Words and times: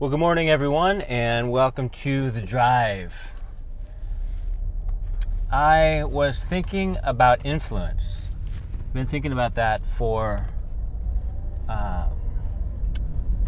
Well, 0.00 0.10
good 0.10 0.18
morning, 0.18 0.50
everyone, 0.50 1.02
and 1.02 1.52
welcome 1.52 1.88
to 1.90 2.32
The 2.32 2.40
Drive. 2.40 3.14
I 5.52 6.02
was 6.02 6.42
thinking 6.42 6.96
about 7.04 7.46
influence. 7.46 8.22
Been 8.92 9.06
thinking 9.06 9.30
about 9.30 9.54
that 9.54 9.86
for 9.86 10.48
uh, 11.68 12.08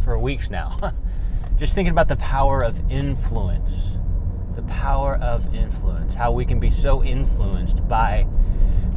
for 0.04 0.16
weeks 0.20 0.48
now. 0.48 0.94
Just 1.58 1.74
thinking 1.74 1.90
about 1.90 2.06
the 2.06 2.14
power 2.14 2.62
of 2.62 2.78
influence. 2.92 3.98
The 4.54 4.62
power 4.62 5.16
of 5.16 5.52
influence. 5.52 6.14
How 6.14 6.30
we 6.30 6.44
can 6.44 6.60
be 6.60 6.70
so 6.70 7.02
influenced 7.02 7.88
by 7.88 8.24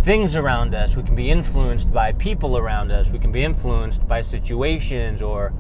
things 0.02 0.36
around 0.36 0.76
us. 0.76 0.96
We 0.96 1.02
can 1.02 1.16
be 1.16 1.32
influenced 1.32 1.92
by 1.92 2.12
people 2.12 2.60
around 2.60 2.92
us. 2.92 3.10
We 3.10 3.18
can 3.18 3.32
be 3.32 3.44
influenced 3.44 4.08
by 4.08 4.22
situations 4.22 5.24
or 5.24 5.52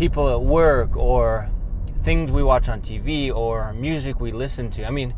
people 0.00 0.30
at 0.30 0.40
work 0.40 0.96
or 0.96 1.50
things 2.02 2.32
we 2.32 2.42
watch 2.42 2.70
on 2.70 2.80
TV 2.80 3.30
or 3.30 3.74
music 3.74 4.18
we 4.18 4.32
listen 4.32 4.70
to. 4.70 4.82
I 4.82 4.90
mean, 4.90 5.12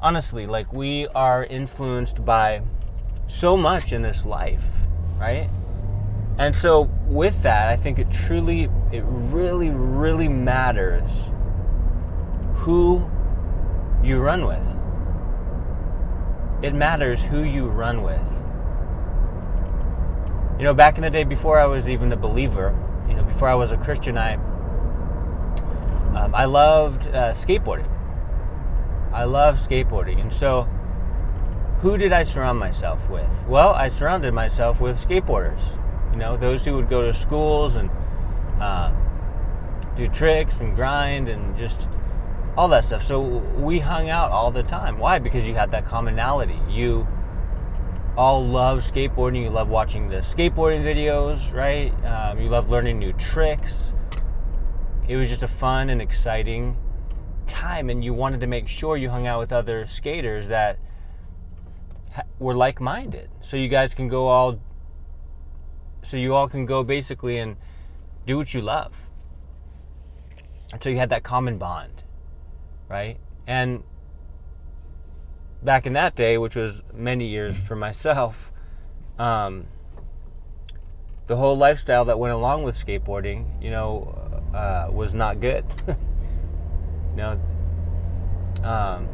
honestly, 0.00 0.46
like 0.46 0.72
we 0.72 1.06
are 1.08 1.44
influenced 1.44 2.24
by 2.24 2.62
so 3.26 3.54
much 3.54 3.92
in 3.92 4.00
this 4.00 4.24
life, 4.24 4.64
right? 5.18 5.50
And 6.38 6.56
so 6.56 6.90
with 7.06 7.42
that, 7.42 7.68
I 7.68 7.76
think 7.76 7.98
it 7.98 8.10
truly 8.10 8.70
it 8.90 9.04
really 9.06 9.68
really 9.68 10.28
matters 10.28 11.10
who 12.54 13.06
you 14.02 14.20
run 14.20 14.46
with. 14.46 14.66
It 16.64 16.74
matters 16.74 17.24
who 17.24 17.42
you 17.42 17.66
run 17.66 18.02
with. 18.02 18.26
You 20.58 20.64
know, 20.64 20.72
back 20.72 20.96
in 20.96 21.02
the 21.02 21.10
day 21.10 21.24
before 21.24 21.60
I 21.60 21.66
was 21.66 21.90
even 21.90 22.10
a 22.10 22.16
believer, 22.16 22.74
you 23.08 23.14
know, 23.14 23.22
before 23.22 23.48
I 23.48 23.54
was 23.54 23.72
a 23.72 23.76
Christian, 23.76 24.16
I 24.16 24.34
um, 26.14 26.34
I 26.34 26.44
loved 26.44 27.08
uh, 27.08 27.32
skateboarding. 27.32 27.88
I 29.12 29.24
love 29.24 29.58
skateboarding, 29.58 30.20
and 30.20 30.32
so 30.32 30.68
who 31.80 31.98
did 31.98 32.12
I 32.12 32.24
surround 32.24 32.58
myself 32.58 33.08
with? 33.10 33.30
Well, 33.46 33.74
I 33.74 33.88
surrounded 33.88 34.32
myself 34.32 34.80
with 34.80 34.98
skateboarders. 34.98 35.60
You 36.12 36.16
know, 36.16 36.36
those 36.36 36.64
who 36.64 36.74
would 36.76 36.88
go 36.88 37.02
to 37.02 37.12
schools 37.12 37.74
and 37.74 37.90
uh, 38.60 38.92
do 39.96 40.08
tricks 40.08 40.58
and 40.60 40.74
grind 40.74 41.28
and 41.28 41.56
just 41.56 41.88
all 42.56 42.68
that 42.68 42.84
stuff. 42.84 43.02
So 43.02 43.20
we 43.20 43.80
hung 43.80 44.08
out 44.08 44.30
all 44.30 44.50
the 44.50 44.62
time. 44.62 44.98
Why? 44.98 45.18
Because 45.18 45.46
you 45.46 45.54
had 45.54 45.70
that 45.72 45.84
commonality. 45.84 46.58
You 46.68 47.06
all 48.16 48.46
love 48.46 48.80
skateboarding. 48.80 49.42
You 49.42 49.50
love 49.50 49.68
watching 49.68 50.08
the 50.08 50.16
skateboarding 50.16 50.82
videos, 50.82 51.52
right? 51.52 51.92
Um, 52.04 52.40
you 52.40 52.48
love 52.48 52.70
learning 52.70 52.98
new 52.98 53.12
tricks. 53.14 53.92
It 55.08 55.16
was 55.16 55.28
just 55.28 55.42
a 55.42 55.48
fun 55.48 55.90
and 55.90 56.00
exciting 56.00 56.76
time, 57.46 57.90
and 57.90 58.04
you 58.04 58.14
wanted 58.14 58.40
to 58.40 58.46
make 58.46 58.68
sure 58.68 58.96
you 58.96 59.10
hung 59.10 59.26
out 59.26 59.40
with 59.40 59.52
other 59.52 59.86
skaters 59.86 60.48
that 60.48 60.78
ha- 62.14 62.22
were 62.38 62.54
like-minded, 62.54 63.28
so 63.42 63.56
you 63.56 63.68
guys 63.68 63.94
can 63.94 64.08
go 64.08 64.28
all, 64.28 64.60
so 66.02 66.16
you 66.16 66.34
all 66.34 66.48
can 66.48 66.64
go 66.64 66.82
basically 66.82 67.38
and 67.38 67.56
do 68.26 68.38
what 68.38 68.54
you 68.54 68.62
love. 68.62 68.94
And 70.72 70.82
so 70.82 70.88
you 70.88 70.96
had 70.96 71.10
that 71.10 71.22
common 71.22 71.58
bond, 71.58 72.02
right? 72.88 73.18
And 73.46 73.84
back 75.64 75.86
in 75.86 75.94
that 75.94 76.14
day, 76.14 76.36
which 76.36 76.54
was 76.54 76.82
many 76.92 77.26
years 77.26 77.56
for 77.56 77.74
myself, 77.74 78.52
um, 79.18 79.66
the 81.26 81.36
whole 81.36 81.56
lifestyle 81.56 82.04
that 82.04 82.18
went 82.18 82.34
along 82.34 82.62
with 82.64 82.76
skateboarding, 82.76 83.62
you 83.62 83.70
know, 83.70 84.14
uh, 84.54 84.88
was 84.92 85.14
not 85.14 85.40
good. 85.40 85.64
you 85.88 87.16
know, 87.16 87.40
um, 88.62 89.08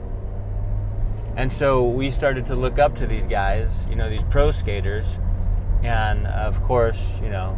and 1.36 1.52
so 1.52 1.88
we 1.88 2.10
started 2.10 2.47
to 2.47 2.56
look 2.56 2.78
up 2.78 2.96
to 2.96 3.06
these 3.06 3.26
guys, 3.26 3.84
you 3.88 3.94
know, 3.94 4.10
these 4.10 4.25
pro 4.25 4.50
skaters, 4.50 5.06
and 5.82 6.26
of 6.26 6.60
course, 6.64 7.14
you 7.22 7.30
know, 7.30 7.56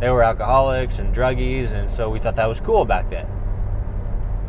they 0.00 0.08
were 0.08 0.22
alcoholics 0.22 0.98
and 0.98 1.14
druggies, 1.14 1.72
and 1.72 1.90
so 1.90 2.08
we 2.08 2.18
thought 2.18 2.36
that 2.36 2.48
was 2.48 2.60
cool 2.60 2.86
back 2.86 3.10
then. 3.10 3.28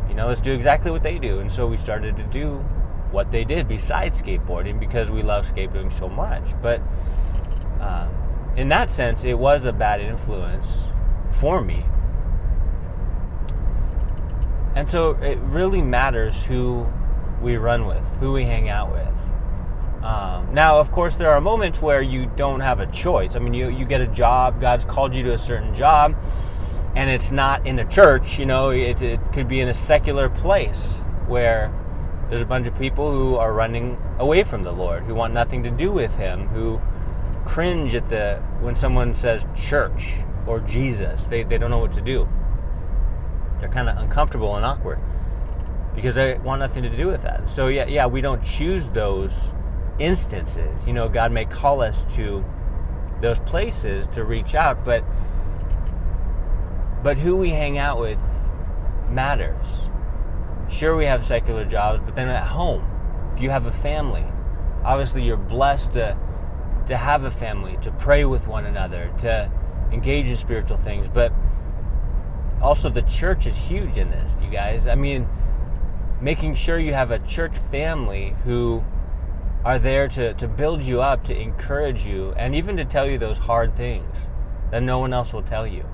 You 0.08 0.14
know, 0.14 0.28
let's 0.28 0.40
do 0.40 0.52
exactly 0.52 0.90
what 0.90 1.02
they 1.02 1.18
do, 1.18 1.40
and 1.40 1.52
so 1.52 1.66
we 1.66 1.76
started 1.76 2.16
to 2.16 2.22
do 2.24 2.64
what 3.10 3.30
they 3.30 3.44
did 3.44 3.68
besides 3.68 4.20
skateboarding 4.20 4.78
because 4.78 5.10
we 5.10 5.22
love 5.22 5.46
skateboarding 5.46 5.92
so 5.92 6.08
much. 6.08 6.44
But 6.60 6.80
um, 7.80 8.08
in 8.56 8.68
that 8.70 8.90
sense, 8.90 9.24
it 9.24 9.38
was 9.38 9.64
a 9.64 9.72
bad 9.72 10.00
influence 10.00 10.84
for 11.40 11.62
me. 11.62 11.84
And 14.74 14.90
so 14.90 15.12
it 15.22 15.38
really 15.38 15.80
matters 15.80 16.44
who 16.44 16.86
we 17.40 17.56
run 17.56 17.86
with, 17.86 18.04
who 18.18 18.32
we 18.32 18.44
hang 18.44 18.68
out 18.68 18.92
with. 18.92 20.04
Um, 20.04 20.54
now, 20.54 20.78
of 20.78 20.92
course, 20.92 21.14
there 21.16 21.32
are 21.32 21.40
moments 21.40 21.80
where 21.80 22.02
you 22.02 22.30
don't 22.36 22.60
have 22.60 22.80
a 22.80 22.86
choice. 22.86 23.34
I 23.34 23.38
mean, 23.38 23.54
you, 23.54 23.68
you 23.70 23.84
get 23.84 24.00
a 24.00 24.06
job, 24.06 24.60
God's 24.60 24.84
called 24.84 25.14
you 25.14 25.22
to 25.24 25.32
a 25.32 25.38
certain 25.38 25.74
job, 25.74 26.14
and 26.94 27.10
it's 27.10 27.32
not 27.32 27.66
in 27.66 27.78
a 27.78 27.84
church, 27.84 28.38
you 28.38 28.46
know, 28.46 28.70
it, 28.70 29.02
it 29.02 29.20
could 29.32 29.48
be 29.48 29.60
in 29.60 29.68
a 29.68 29.74
secular 29.74 30.28
place 30.28 31.00
where 31.26 31.72
there's 32.28 32.42
a 32.42 32.46
bunch 32.46 32.66
of 32.66 32.76
people 32.78 33.12
who 33.12 33.36
are 33.36 33.52
running 33.52 33.98
away 34.18 34.42
from 34.44 34.62
the 34.62 34.72
Lord, 34.72 35.04
who 35.04 35.14
want 35.14 35.32
nothing 35.32 35.62
to 35.62 35.70
do 35.70 35.92
with 35.92 36.16
Him, 36.16 36.48
who 36.48 36.80
cringe 37.44 37.94
at 37.94 38.08
the 38.08 38.42
when 38.60 38.74
someone 38.74 39.14
says 39.14 39.46
church 39.54 40.14
or 40.46 40.60
Jesus. 40.60 41.24
They, 41.24 41.44
they 41.44 41.58
don't 41.58 41.70
know 41.70 41.78
what 41.78 41.92
to 41.92 42.00
do. 42.00 42.28
They're 43.58 43.68
kind 43.68 43.88
of 43.88 43.96
uncomfortable 43.96 44.56
and 44.56 44.64
awkward 44.64 44.98
because 45.94 46.16
they 46.16 46.36
want 46.38 46.60
nothing 46.60 46.82
to 46.82 46.94
do 46.94 47.06
with 47.06 47.22
that. 47.22 47.48
So 47.48 47.68
yeah, 47.68 47.86
yeah, 47.86 48.06
we 48.06 48.20
don't 48.20 48.42
choose 48.42 48.90
those 48.90 49.32
instances. 49.98 50.86
You 50.86 50.92
know, 50.92 51.08
God 51.08 51.32
may 51.32 51.44
call 51.44 51.80
us 51.80 52.04
to 52.16 52.44
those 53.20 53.38
places 53.40 54.06
to 54.08 54.24
reach 54.24 54.54
out, 54.54 54.84
but 54.84 55.04
but 57.02 57.18
who 57.18 57.36
we 57.36 57.50
hang 57.50 57.78
out 57.78 58.00
with 58.00 58.20
matters. 59.10 59.64
Sure, 60.68 60.96
we 60.96 61.06
have 61.06 61.24
secular 61.24 61.64
jobs, 61.64 62.00
but 62.04 62.16
then 62.16 62.28
at 62.28 62.48
home, 62.48 62.84
if 63.34 63.40
you 63.40 63.50
have 63.50 63.66
a 63.66 63.72
family, 63.72 64.24
obviously 64.84 65.22
you're 65.22 65.36
blessed 65.36 65.92
to, 65.92 66.16
to 66.86 66.96
have 66.96 67.24
a 67.24 67.30
family, 67.30 67.78
to 67.82 67.92
pray 67.92 68.24
with 68.24 68.48
one 68.48 68.66
another, 68.66 69.12
to 69.18 69.50
engage 69.92 70.28
in 70.28 70.36
spiritual 70.36 70.76
things. 70.76 71.08
But 71.08 71.32
also, 72.60 72.88
the 72.88 73.02
church 73.02 73.46
is 73.46 73.56
huge 73.56 73.96
in 73.96 74.10
this, 74.10 74.36
you 74.42 74.50
guys. 74.50 74.86
I 74.86 74.94
mean, 74.94 75.28
making 76.20 76.54
sure 76.54 76.78
you 76.78 76.94
have 76.94 77.10
a 77.10 77.18
church 77.20 77.56
family 77.70 78.34
who 78.44 78.82
are 79.64 79.78
there 79.78 80.08
to, 80.08 80.34
to 80.34 80.48
build 80.48 80.82
you 80.82 81.02
up, 81.02 81.24
to 81.24 81.38
encourage 81.38 82.06
you, 82.06 82.32
and 82.36 82.54
even 82.54 82.76
to 82.76 82.84
tell 82.84 83.06
you 83.06 83.18
those 83.18 83.38
hard 83.38 83.76
things 83.76 84.16
that 84.70 84.82
no 84.82 84.98
one 84.98 85.12
else 85.12 85.32
will 85.32 85.42
tell 85.42 85.66
you. 85.66 85.84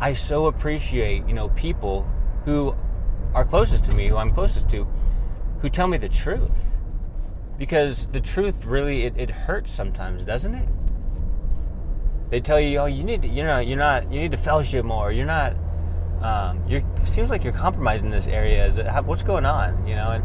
I 0.00 0.12
so 0.12 0.46
appreciate, 0.46 1.26
you 1.26 1.34
know, 1.34 1.48
people 1.50 2.06
who 2.44 2.76
are 3.36 3.44
closest 3.44 3.84
to 3.84 3.92
me, 3.92 4.08
who 4.08 4.16
I'm 4.16 4.30
closest 4.30 4.70
to, 4.70 4.86
who 5.60 5.68
tell 5.68 5.86
me 5.86 5.98
the 5.98 6.08
truth. 6.08 6.64
Because 7.58 8.06
the 8.06 8.20
truth 8.20 8.64
really 8.64 9.04
it, 9.04 9.14
it 9.18 9.30
hurts 9.30 9.70
sometimes, 9.70 10.24
doesn't 10.24 10.54
it? 10.54 10.66
They 12.30 12.40
tell 12.40 12.58
you, 12.58 12.78
oh, 12.78 12.86
you 12.86 13.04
need 13.04 13.20
to, 13.22 13.28
you 13.28 13.42
know, 13.42 13.58
you're 13.58 13.76
not, 13.76 14.10
you 14.10 14.20
need 14.20 14.30
to 14.32 14.38
fellowship 14.38 14.86
more. 14.86 15.12
You're 15.12 15.26
not, 15.26 15.54
um, 16.22 16.62
you're. 16.66 16.82
Seems 17.04 17.28
like 17.28 17.44
you're 17.44 17.52
compromising 17.52 18.08
this 18.08 18.26
area. 18.26 18.66
Is 18.66 18.78
it, 18.78 18.86
what's 19.04 19.22
going 19.22 19.44
on? 19.44 19.86
You 19.86 19.96
know, 19.96 20.12
and 20.12 20.24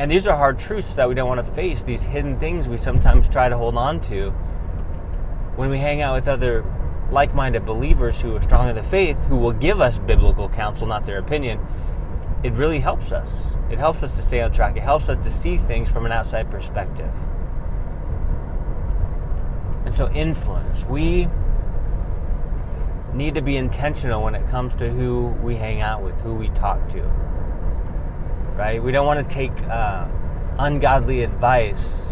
and 0.00 0.10
these 0.10 0.26
are 0.26 0.36
hard 0.36 0.58
truths 0.58 0.94
that 0.94 1.06
we 1.06 1.14
don't 1.14 1.28
want 1.28 1.44
to 1.44 1.52
face. 1.52 1.82
These 1.82 2.04
hidden 2.04 2.40
things 2.40 2.66
we 2.66 2.78
sometimes 2.78 3.28
try 3.28 3.50
to 3.50 3.58
hold 3.58 3.76
on 3.76 4.00
to. 4.02 4.30
When 5.56 5.68
we 5.68 5.78
hang 5.78 6.00
out 6.00 6.14
with 6.14 6.28
other 6.28 6.64
like-minded 7.10 7.66
believers 7.66 8.20
who 8.22 8.34
are 8.36 8.42
strong 8.42 8.70
in 8.70 8.76
the 8.76 8.82
faith, 8.82 9.18
who 9.24 9.36
will 9.36 9.52
give 9.52 9.82
us 9.82 9.98
biblical 9.98 10.48
counsel, 10.48 10.86
not 10.86 11.04
their 11.04 11.18
opinion 11.18 11.60
it 12.42 12.52
really 12.52 12.80
helps 12.80 13.12
us. 13.12 13.34
It 13.70 13.78
helps 13.78 14.02
us 14.02 14.12
to 14.12 14.22
stay 14.22 14.40
on 14.40 14.52
track. 14.52 14.76
It 14.76 14.82
helps 14.82 15.08
us 15.08 15.22
to 15.24 15.30
see 15.30 15.58
things 15.58 15.90
from 15.90 16.06
an 16.06 16.12
outside 16.12 16.50
perspective. 16.50 17.10
And 19.84 19.94
so, 19.94 20.10
influence. 20.10 20.84
We 20.84 21.28
need 23.14 23.34
to 23.34 23.42
be 23.42 23.56
intentional 23.56 24.22
when 24.22 24.34
it 24.34 24.46
comes 24.48 24.74
to 24.76 24.90
who 24.90 25.28
we 25.42 25.56
hang 25.56 25.80
out 25.80 26.02
with, 26.02 26.20
who 26.20 26.34
we 26.34 26.48
talk 26.50 26.88
to. 26.90 27.02
Right? 28.56 28.82
We 28.82 28.92
don't 28.92 29.06
want 29.06 29.28
to 29.28 29.34
take 29.34 29.52
uh, 29.64 30.06
ungodly 30.58 31.22
advice 31.22 32.02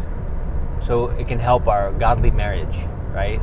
so 0.81 1.09
it 1.09 1.29
can 1.29 1.39
help 1.39 1.69
our 1.69 1.93
godly 1.93 2.31
marriage, 2.31 2.77
right? 3.13 3.41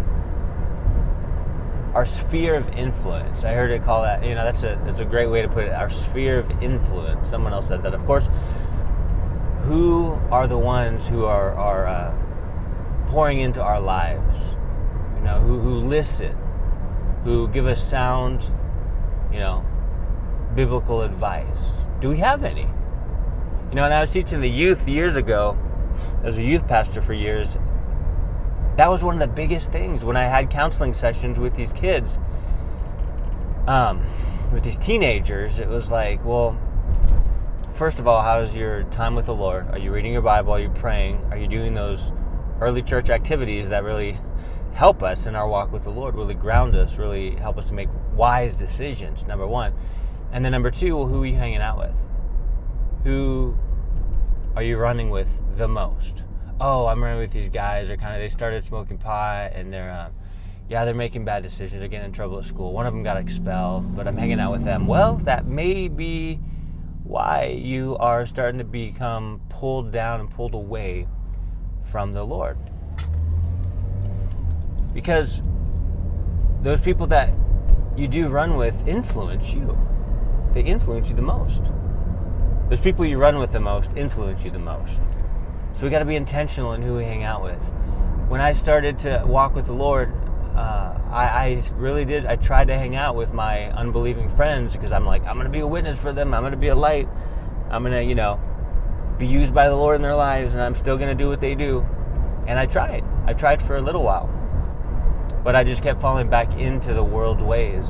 Our 1.94 2.06
sphere 2.06 2.56
of 2.56 2.70
influence. 2.70 3.44
I 3.44 3.54
heard 3.54 3.72
it 3.72 3.84
call 3.84 4.02
that. 4.04 4.24
You 4.24 4.36
know, 4.36 4.44
that's 4.44 4.64
a 4.64 4.82
that's 4.86 5.00
a 5.00 5.06
great 5.06 5.28
way 5.28 5.42
to 5.42 5.48
put 5.48 5.66
it. 5.66 5.72
Our 5.72 5.90
sphere 5.90 6.40
of 6.40 6.64
influence. 6.64 7.30
Someone 7.30 7.54
else 7.54 7.68
said 7.68 7.84
that. 7.84 7.94
Of 7.94 8.06
course, 8.06 8.28
who 9.64 10.20
are 10.32 10.48
the 10.48 10.58
ones 10.58 11.08
who 11.08 11.26
are 11.26 11.54
are 11.54 11.88
uh, 11.88 13.08
pouring 13.08 13.40
into 13.40 13.62
our 13.62 13.80
lives? 13.80 14.40
You 15.18 15.24
know, 15.24 15.40
who 15.40 15.60
who 15.60 15.80
listen, 15.80 16.36
who 17.24 17.48
give 17.48 17.68
us 17.68 17.88
sound, 17.88 18.50
you 19.32 19.40
know, 19.40 19.64
biblical 20.56 21.02
advice? 21.02 21.72
Do 22.02 22.10
we 22.10 22.18
have 22.18 22.44
any? 22.44 22.68
You 23.70 23.76
know, 23.76 23.86
and 23.86 23.94
I 23.94 24.02
was 24.02 24.12
teaching 24.12 24.42
the 24.42 24.50
youth 24.50 24.88
years 24.88 25.16
ago, 25.16 25.58
as 26.24 26.38
a 26.38 26.44
youth 26.44 26.68
pastor 26.68 27.02
for 27.02 27.14
years, 27.14 27.58
that 28.78 28.90
was 28.90 29.04
one 29.04 29.14
of 29.14 29.20
the 29.20 29.34
biggest 29.34 29.72
things 29.72 30.04
when 30.04 30.18
I 30.18 30.24
had 30.24 30.50
counseling 30.50 30.94
sessions 30.94 31.40
with 31.40 31.56
these 31.56 31.72
kids, 31.74 32.18
um, 33.68 34.06
with 34.52 34.64
these 34.64 34.78
teenagers. 34.78 35.60
It 35.60 35.68
was 35.68 35.92
like, 35.92 36.24
well, 36.26 36.58
first 37.76 38.00
of 38.00 38.08
all, 38.08 38.22
how's 38.22 38.56
your 38.56 38.84
time 38.84 39.16
with 39.16 39.28
the 39.28 39.36
Lord? 39.36 39.70
Are 39.70 39.78
you 39.78 39.92
reading 39.92 40.14
your 40.14 40.22
Bible? 40.22 40.54
Are 40.54 40.60
you 40.60 40.70
praying? 40.70 41.26
Are 41.32 41.38
you 41.38 41.48
doing 41.48 41.74
those 41.74 42.12
early 42.60 42.82
church 42.82 43.10
activities 43.10 43.70
that 43.70 43.84
really 43.84 44.20
help 44.74 45.04
us 45.04 45.26
in 45.26 45.36
our 45.36 45.48
walk 45.48 45.72
with 45.72 45.84
the 45.84 45.90
Lord, 45.90 46.16
really 46.16 46.34
ground 46.34 46.76
us, 46.76 46.98
really 46.98 47.36
help 47.36 47.58
us 47.58 47.66
to 47.66 47.74
make 47.74 47.90
wise 48.16 48.56
decisions, 48.56 49.26
number 49.28 49.46
one. 49.46 49.74
And 50.32 50.44
then 50.44 50.52
number 50.52 50.72
two, 50.72 50.98
well, 50.98 51.08
who 51.08 51.24
are 51.24 51.26
you 51.26 51.36
hanging 51.36 51.62
out 51.62 51.78
with? 51.78 51.94
Who 53.04 53.56
are 54.56 54.64
you 54.64 54.78
running 54.78 55.10
with 55.10 55.30
the 55.58 55.68
most? 55.68 56.24
Oh, 56.66 56.88
I'm 56.88 57.04
running 57.04 57.20
with 57.20 57.32
these 57.32 57.50
guys. 57.50 57.90
They're 57.90 57.98
kind 57.98 58.16
of, 58.16 58.22
they 58.22 58.30
started 58.30 58.64
smoking 58.64 58.98
pot 58.98 59.52
and 59.54 59.74
they're, 59.74 59.92
uh, 59.92 60.12
yeah, 60.70 60.86
they're 60.86 60.94
making 60.94 61.26
bad 61.26 61.44
decisions. 61.44 61.82
They're 61.82 61.90
getting 61.90 62.06
in 62.06 62.14
trouble 62.14 62.40
at 62.40 62.46
school. 62.46 62.72
One 62.72 62.88
of 62.88 62.94
them 62.94 63.04
got 63.04 63.18
expelled, 63.18 63.98
but 63.98 64.08
I'm 64.08 64.16
hanging 64.16 64.40
out 64.40 64.54
with 64.54 64.64
them. 64.64 64.88
Well, 64.88 65.18
that 65.26 65.46
may 65.46 65.90
be 65.90 66.40
why 67.04 67.48
you 67.48 67.98
are 67.98 68.26
starting 68.26 68.60
to 68.60 68.64
become 68.64 69.42
pulled 69.50 69.92
down 69.92 70.22
and 70.22 70.32
pulled 70.32 70.54
away 70.54 71.06
from 71.84 72.14
the 72.14 72.24
Lord. 72.24 72.58
Because 74.94 75.42
those 76.62 76.80
people 76.80 77.08
that 77.08 77.34
you 77.98 78.08
do 78.08 78.30
run 78.30 78.56
with 78.56 78.88
influence 78.88 79.54
you. 79.54 79.78
They 80.54 80.62
influence 80.62 81.10
you 81.10 81.16
the 81.18 81.22
most. 81.22 81.74
Those 82.70 82.80
people 82.80 83.06
you 83.06 83.18
run 83.18 83.38
with 83.38 83.52
the 83.52 83.60
most 83.60 83.92
influence 83.98 84.46
you 84.46 84.52
the 84.52 84.60
most. 84.60 85.02
So 85.76 85.84
we 85.84 85.90
got 85.90 86.00
to 86.00 86.06
be 86.06 86.16
intentional 86.16 86.74
in 86.74 86.82
who 86.82 86.96
we 86.96 87.04
hang 87.04 87.24
out 87.24 87.44
with. 87.44 87.62
When 88.28 88.42
I 88.42 88.54
started 88.54 89.00
to 89.00 89.24
walk 89.26 89.56
with 89.56 89.66
the 89.66 89.74
Lord, 89.74 90.14
uh, 90.56 91.00
I, 91.10 91.26
I, 91.26 91.64
really 91.76 92.06
did. 92.06 92.26
I 92.26 92.36
tried 92.36 92.68
to 92.68 92.78
hang 92.78 92.96
out 92.96 93.16
with 93.16 93.34
my 93.34 93.72
unbelieving 93.72 94.30
friends 94.36 94.74
because 94.74 94.92
I'm 94.92 95.06
like, 95.06 95.26
I'm 95.26 95.36
going 95.36 95.46
to 95.46 95.52
be 95.52 95.60
a 95.60 95.68
witness 95.68 96.00
for 96.00 96.14
them. 96.14 96.34
I'm 96.34 96.42
going 96.42 96.52
to 96.52 96.58
be 96.58 96.68
a 96.68 96.76
light. 96.76 97.08
I'm 97.72 97.82
going 97.82 97.94
to, 97.94 98.04
you 98.04 98.14
know, 98.14 98.40
be 99.18 99.26
used 99.26 99.54
by 99.54 99.68
the 99.68 99.76
Lord 99.76 99.96
in 99.96 100.04
their 100.04 100.16
lives, 100.16 100.54
and 100.54 100.62
I'm 100.62 100.76
still 100.76 100.98
going 100.98 101.10
to 101.10 101.16
do 101.16 101.28
what 101.28 101.42
they 101.42 101.56
do. 101.56 101.86
And 102.46 102.60
I 102.60 102.68
tried. 102.68 103.04
I 103.26 103.34
tried 103.34 103.62
for 103.62 103.78
a 103.78 103.82
little 103.82 104.04
while. 104.04 104.30
But 105.44 105.56
I 105.56 105.64
just 105.64 105.82
kept 105.82 106.02
falling 106.02 106.30
back 106.30 106.54
into 106.54 106.94
the 106.94 107.04
world's 107.04 107.44
ways. 107.44 107.86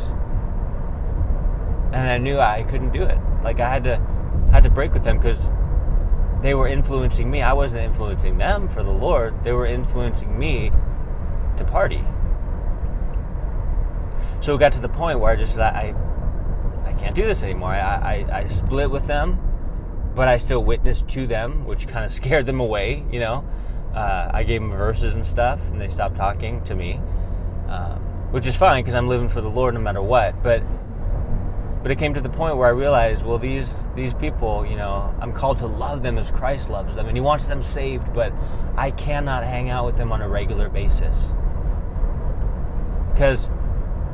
And 1.92 2.10
I 2.10 2.18
knew 2.18 2.40
I 2.40 2.64
couldn't 2.64 2.92
do 2.92 3.04
it. 3.04 3.18
Like 3.44 3.60
I 3.60 3.70
had 3.70 3.84
to 3.84 3.98
had 4.52 4.64
to 4.64 4.70
break 4.70 4.94
with 4.94 5.04
them 5.04 5.18
because 5.18 5.50
they 6.44 6.54
were 6.54 6.68
influencing 6.68 7.32
me. 7.32 7.42
I 7.42 7.54
wasn't 7.54 7.84
influencing 7.84 8.38
them 8.38 8.70
for 8.70 8.84
the 8.84 8.92
Lord. 8.92 9.44
They 9.44 9.52
were 9.52 9.66
influencing 9.66 10.38
me 10.38 10.70
to 11.58 11.64
party. 11.64 12.04
So 14.40 14.54
it 14.54 14.60
got 14.60 14.74
to 14.74 14.82
the 14.82 14.90
point 14.90 15.20
where 15.20 15.32
I 15.32 15.36
just 15.36 15.58
I 15.58 15.96
I 16.86 16.94
can't 16.94 17.16
do 17.16 17.26
this 17.26 17.42
anymore. 17.42 17.70
I, 17.70 18.26
I, 18.30 18.40
I 18.42 18.48
split 18.50 18.92
with 18.92 19.08
them, 19.08 19.40
but 20.14 20.28
I 20.28 20.38
still 20.38 20.64
witnessed 20.64 21.08
to 21.10 21.26
them, 21.26 21.66
which 21.66 21.88
kind 21.88 22.06
of 22.06 22.12
scared 22.12 22.46
them 22.46 22.60
away, 22.60 23.04
you 23.12 23.20
know. 23.20 23.44
Uh, 23.96 24.30
I 24.32 24.44
gave 24.44 24.62
them 24.62 24.72
verses 24.72 25.16
and 25.16 25.26
stuff, 25.26 25.60
and 25.72 25.80
they 25.80 25.88
stopped 25.88 26.16
talking 26.16 26.64
to 26.66 26.76
me 26.76 27.00
um, 27.68 28.00
which 28.32 28.46
is 28.46 28.56
fine 28.56 28.84
because 28.84 28.96
I'm 28.96 29.08
living 29.08 29.30
for 29.30 29.42
the 29.42 29.50
Lord 29.50 29.74
no 29.74 29.80
matter 29.80 30.02
what. 30.02 30.44
But 30.44 30.64
but 31.84 31.92
it 31.92 32.00
came 32.00 32.14
to 32.14 32.22
the 32.22 32.30
point 32.30 32.56
where 32.56 32.68
I 32.68 32.72
realized, 32.72 33.26
well, 33.26 33.38
these 33.38 33.70
these 33.94 34.14
people, 34.14 34.66
you 34.66 34.78
know, 34.78 35.14
I'm 35.20 35.34
called 35.34 35.60
to 35.60 35.68
love 35.68 36.02
them 36.02 36.18
as 36.18 36.32
Christ 36.32 36.70
loves 36.70 36.96
them, 36.96 37.08
and 37.08 37.18
He 37.18 37.22
wants 37.22 37.48
them 37.48 37.62
saved. 37.62 38.14
But 38.14 38.32
I 38.78 38.92
cannot 38.92 39.44
hang 39.44 39.70
out 39.70 39.86
with 39.86 39.98
them 39.98 40.14
on 40.14 40.22
a 40.22 40.30
regular 40.30 40.70
basis 40.70 41.18
because 43.12 43.50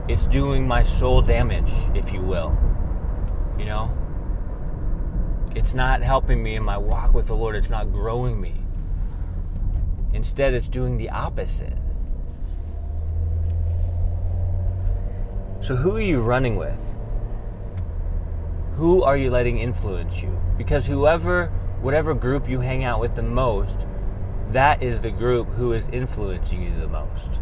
it's 0.08 0.26
doing 0.26 0.68
my 0.68 0.82
soul 0.82 1.22
damage, 1.22 1.72
if 1.94 2.12
you 2.12 2.22
will. 2.22 2.58
You 3.60 3.66
know, 3.66 3.94
it's 5.56 5.76
not 5.76 6.02
helping 6.02 6.42
me 6.42 6.56
in 6.56 6.64
my 6.64 6.78
walk 6.78 7.14
with 7.14 7.28
the 7.28 7.36
Lord. 7.36 7.56
It's 7.56 7.70
not 7.70 7.94
growing 7.94 8.42
me. 8.42 8.56
Instead, 10.12 10.56
it's 10.56 10.68
doing 10.68 10.98
the 10.98 11.12
opposite. 11.12 11.78
So, 15.62 15.76
who 15.76 15.96
are 15.96 16.02
you 16.02 16.22
running 16.22 16.56
with? 16.56 16.99
Who 18.80 19.04
are 19.04 19.18
you 19.18 19.30
letting 19.30 19.60
influence 19.60 20.22
you? 20.22 20.40
Because 20.58 20.86
whoever, 20.86 21.48
whatever 21.82 22.14
group 22.14 22.48
you 22.48 22.62
hang 22.62 22.86
out 22.86 23.02
with 23.02 23.14
the 23.14 23.22
most, 23.22 23.86
that 24.52 24.82
is 24.82 25.02
the 25.02 25.12
group 25.12 25.50
who 25.50 25.74
is 25.74 25.90
influencing 25.90 26.64
you 26.64 26.80
the 26.80 26.88
most. 26.88 27.42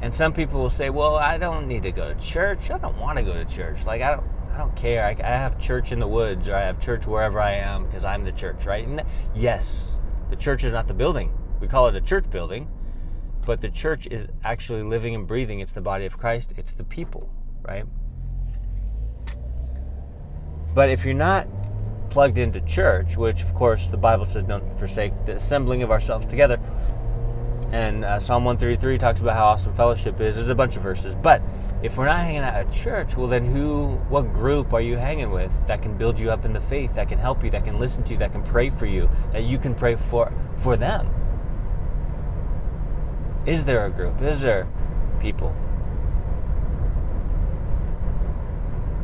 And 0.00 0.14
some 0.14 0.32
people 0.32 0.60
will 0.60 0.70
say, 0.70 0.90
"Well, 0.90 1.16
I 1.16 1.38
don't 1.38 1.66
need 1.66 1.82
to 1.82 1.90
go 1.90 2.14
to 2.14 2.20
church. 2.20 2.70
I 2.70 2.78
don't 2.78 2.98
want 2.98 3.18
to 3.18 3.24
go 3.24 3.34
to 3.34 3.44
church. 3.44 3.84
Like 3.84 4.00
I 4.00 4.14
don't, 4.14 4.24
I 4.54 4.58
don't 4.58 4.76
care. 4.76 5.04
I, 5.04 5.10
I 5.10 5.32
have 5.32 5.58
church 5.58 5.90
in 5.90 5.98
the 5.98 6.06
woods, 6.06 6.48
or 6.48 6.54
I 6.54 6.60
have 6.60 6.78
church 6.78 7.04
wherever 7.04 7.40
I 7.40 7.54
am 7.54 7.86
because 7.86 8.04
I'm 8.04 8.22
the 8.22 8.30
church, 8.30 8.64
right?" 8.64 8.86
And 8.86 9.02
yes, 9.34 9.98
the 10.30 10.36
church 10.36 10.62
is 10.62 10.72
not 10.72 10.86
the 10.86 10.94
building. 10.94 11.36
We 11.60 11.66
call 11.66 11.88
it 11.88 11.96
a 11.96 12.00
church 12.00 12.30
building, 12.30 12.68
but 13.44 13.60
the 13.60 13.70
church 13.70 14.06
is 14.06 14.28
actually 14.44 14.84
living 14.84 15.16
and 15.16 15.26
breathing. 15.26 15.58
It's 15.58 15.72
the 15.72 15.80
body 15.80 16.06
of 16.06 16.16
Christ, 16.16 16.52
it's 16.56 16.74
the 16.74 16.84
people, 16.84 17.28
right? 17.62 17.86
But 20.74 20.88
if 20.88 21.04
you're 21.04 21.14
not 21.14 21.46
plugged 22.10 22.38
into 22.38 22.60
church, 22.60 23.16
which 23.16 23.42
of 23.42 23.54
course 23.54 23.86
the 23.86 23.96
Bible 23.96 24.26
says 24.26 24.42
don't 24.42 24.78
forsake 24.78 25.12
the 25.26 25.36
assembling 25.36 25.82
of 25.82 25.90
ourselves 25.90 26.26
together, 26.26 26.58
and 27.72 28.04
uh, 28.04 28.20
Psalm 28.20 28.44
133 28.44 28.98
talks 28.98 29.20
about 29.20 29.34
how 29.34 29.46
awesome 29.46 29.74
fellowship 29.74 30.20
is. 30.20 30.36
There's 30.36 30.50
a 30.50 30.54
bunch 30.54 30.76
of 30.76 30.82
verses, 30.82 31.14
but 31.14 31.40
if 31.82 31.96
we're 31.96 32.06
not 32.06 32.20
hanging 32.20 32.42
out 32.42 32.54
at 32.54 32.70
church, 32.70 33.16
well, 33.16 33.26
then 33.26 33.46
who, 33.46 33.94
what 34.08 34.32
group 34.32 34.72
are 34.74 34.80
you 34.80 34.96
hanging 34.96 35.30
with 35.30 35.50
that 35.66 35.82
can 35.82 35.96
build 35.96 36.20
you 36.20 36.30
up 36.30 36.44
in 36.44 36.52
the 36.52 36.60
faith, 36.60 36.94
that 36.94 37.08
can 37.08 37.18
help 37.18 37.42
you, 37.42 37.50
that 37.50 37.64
can 37.64 37.78
listen 37.78 38.04
to 38.04 38.12
you, 38.12 38.18
that 38.18 38.32
can 38.32 38.42
pray 38.42 38.68
for 38.70 38.86
you, 38.86 39.10
that 39.32 39.44
you 39.44 39.58
can 39.58 39.74
pray 39.74 39.96
for 39.96 40.32
for 40.58 40.76
them? 40.76 41.08
Is 43.46 43.64
there 43.64 43.86
a 43.86 43.90
group? 43.90 44.20
Is 44.20 44.42
there 44.42 44.68
people? 45.18 45.56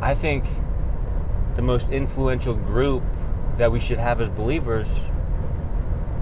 I 0.01 0.15
think 0.15 0.45
the 1.59 1.63
most 1.63 1.91
influential 1.91 2.55
group 2.55 3.03
that 3.57 3.73
we 3.73 3.81
should 3.81 3.99
have 3.99 4.21
as 4.21 4.29
believers 4.29 4.87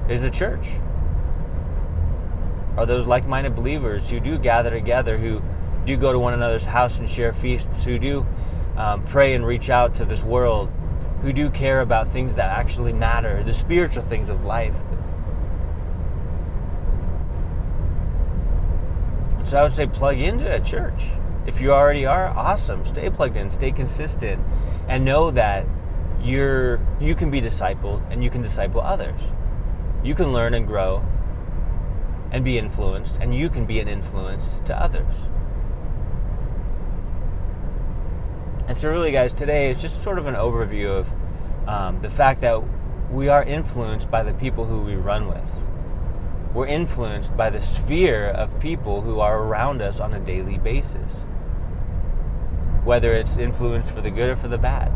is 0.08 0.22
the 0.22 0.30
church. 0.30 0.66
Are 2.78 2.86
those 2.86 3.06
like 3.06 3.28
minded 3.28 3.54
believers 3.54 4.08
who 4.08 4.18
do 4.18 4.38
gather 4.38 4.70
together, 4.70 5.18
who 5.18 5.42
do 5.84 5.94
go 5.98 6.10
to 6.10 6.18
one 6.18 6.32
another's 6.32 6.64
house 6.64 6.98
and 6.98 7.08
share 7.08 7.34
feasts, 7.34 7.84
who 7.84 7.98
do 7.98 8.24
um, 8.78 9.04
pray 9.04 9.34
and 9.34 9.46
reach 9.46 9.68
out 9.68 9.94
to 9.96 10.06
this 10.06 10.22
world, 10.22 10.70
who 11.20 11.34
do 11.34 11.50
care 11.50 11.82
about 11.82 12.10
things 12.10 12.36
that 12.36 12.48
actually 12.48 12.94
matter, 12.94 13.42
the 13.42 13.52
spiritual 13.52 14.04
things 14.04 14.30
of 14.30 14.42
life, 14.42 14.76
So 19.44 19.58
I 19.58 19.62
would 19.62 19.74
say 19.74 19.86
plug 19.86 20.18
into 20.18 20.52
a 20.52 20.60
church. 20.60 21.04
If 21.46 21.60
you 21.60 21.72
already 21.72 22.04
are, 22.04 22.26
awesome. 22.26 22.84
Stay 22.84 23.08
plugged 23.10 23.36
in, 23.36 23.48
stay 23.48 23.70
consistent, 23.70 24.42
and 24.88 25.04
know 25.04 25.30
that 25.30 25.66
you're 26.22 26.80
you 27.00 27.14
can 27.14 27.30
be 27.30 27.40
discipled 27.40 28.02
and 28.10 28.22
you 28.22 28.30
can 28.30 28.42
disciple 28.42 28.80
others. 28.80 29.20
You 30.02 30.14
can 30.14 30.32
learn 30.32 30.54
and 30.54 30.66
grow 30.66 31.04
and 32.30 32.44
be 32.44 32.58
influenced, 32.58 33.18
and 33.20 33.34
you 33.34 33.48
can 33.48 33.66
be 33.66 33.80
an 33.80 33.88
influence 33.88 34.60
to 34.66 34.76
others. 34.80 35.14
And 38.68 38.76
so, 38.76 38.88
really, 38.90 39.12
guys, 39.12 39.32
today 39.32 39.70
is 39.70 39.80
just 39.80 40.02
sort 40.02 40.18
of 40.18 40.26
an 40.26 40.34
overview 40.34 40.88
of 40.88 41.68
um, 41.68 42.02
the 42.02 42.10
fact 42.10 42.40
that 42.40 42.62
we 43.10 43.28
are 43.28 43.42
influenced 43.42 44.10
by 44.10 44.22
the 44.22 44.32
people 44.34 44.64
who 44.64 44.80
we 44.80 44.96
run 44.96 45.28
with 45.28 45.48
we're 46.56 46.66
influenced 46.66 47.36
by 47.36 47.50
the 47.50 47.60
sphere 47.60 48.28
of 48.28 48.58
people 48.60 49.02
who 49.02 49.20
are 49.20 49.42
around 49.42 49.82
us 49.82 50.00
on 50.00 50.14
a 50.14 50.18
daily 50.18 50.56
basis. 50.56 51.16
Whether 52.86 53.14
it's 53.14 53.36
influenced 53.36 53.90
for 53.90 54.00
the 54.00 54.10
good 54.10 54.30
or 54.30 54.36
for 54.36 54.46
the 54.46 54.56
bad. 54.56 54.92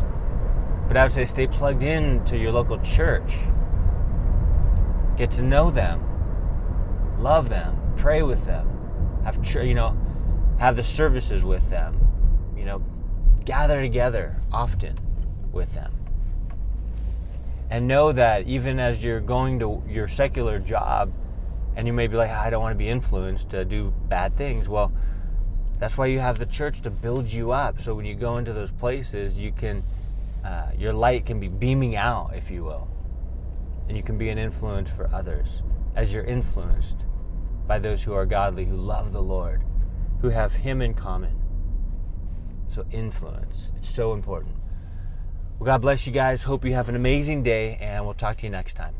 But 0.86 0.96
I 0.96 1.02
would 1.02 1.12
say 1.12 1.24
stay 1.24 1.48
plugged 1.48 1.82
in 1.82 2.24
to 2.26 2.38
your 2.38 2.52
local 2.52 2.78
church. 2.78 3.34
Get 5.18 5.32
to 5.32 5.42
know 5.42 5.72
them. 5.72 6.00
Love 7.18 7.48
them. 7.48 7.76
Pray 7.96 8.22
with 8.22 8.46
them. 8.46 9.20
Have 9.24 9.44
you 9.44 9.74
know, 9.74 9.98
have 10.60 10.76
the 10.76 10.84
services 10.84 11.44
with 11.44 11.68
them. 11.68 11.98
You 12.56 12.64
know, 12.64 12.82
gather 13.44 13.80
together 13.80 14.36
often 14.52 14.96
with 15.50 15.74
them. 15.74 15.92
And 17.70 17.88
know 17.88 18.12
that 18.12 18.46
even 18.46 18.78
as 18.78 19.02
you're 19.02 19.20
going 19.20 19.58
to 19.58 19.82
your 19.88 20.06
secular 20.06 20.60
job, 20.60 21.12
and 21.74 21.88
you 21.88 21.92
may 21.92 22.06
be 22.06 22.16
like, 22.16 22.30
I 22.30 22.50
don't 22.50 22.62
want 22.62 22.74
to 22.74 22.78
be 22.78 22.88
influenced 22.88 23.50
to 23.50 23.64
do 23.64 23.92
bad 24.08 24.36
things. 24.36 24.68
Well, 24.68 24.92
That's 25.80 25.96
why 25.96 26.06
you 26.06 26.20
have 26.20 26.38
the 26.38 26.46
church 26.46 26.82
to 26.82 26.90
build 26.90 27.32
you 27.32 27.52
up. 27.52 27.80
So 27.80 27.94
when 27.94 28.04
you 28.04 28.14
go 28.14 28.36
into 28.36 28.52
those 28.52 28.70
places, 28.70 29.38
you 29.38 29.50
can, 29.50 29.82
uh, 30.44 30.68
your 30.78 30.92
light 30.92 31.24
can 31.24 31.40
be 31.40 31.48
beaming 31.48 31.96
out, 31.96 32.36
if 32.36 32.50
you 32.50 32.64
will. 32.64 32.86
And 33.88 33.96
you 33.96 34.02
can 34.02 34.18
be 34.18 34.28
an 34.28 34.38
influence 34.38 34.90
for 34.90 35.12
others 35.12 35.62
as 35.96 36.12
you're 36.12 36.24
influenced 36.24 36.98
by 37.66 37.78
those 37.78 38.02
who 38.02 38.12
are 38.12 38.26
godly, 38.26 38.66
who 38.66 38.76
love 38.76 39.12
the 39.12 39.22
Lord, 39.22 39.62
who 40.20 40.28
have 40.28 40.52
Him 40.52 40.82
in 40.82 40.92
common. 40.92 41.40
So, 42.68 42.84
influence. 42.92 43.72
It's 43.76 43.92
so 43.92 44.12
important. 44.12 44.54
Well, 45.58 45.66
God 45.66 45.82
bless 45.82 46.06
you 46.06 46.12
guys. 46.12 46.44
Hope 46.44 46.64
you 46.64 46.74
have 46.74 46.88
an 46.88 46.94
amazing 46.94 47.42
day, 47.42 47.78
and 47.80 48.04
we'll 48.04 48.14
talk 48.14 48.36
to 48.38 48.46
you 48.46 48.50
next 48.50 48.74
time. 48.74 48.99